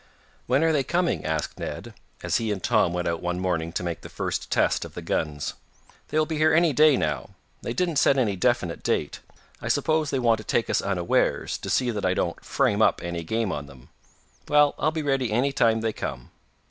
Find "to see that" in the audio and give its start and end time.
11.59-12.03